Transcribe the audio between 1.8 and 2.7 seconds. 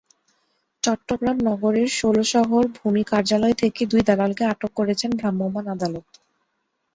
Sholashahar